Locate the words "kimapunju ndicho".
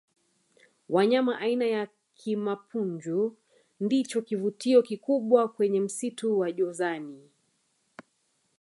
2.15-4.21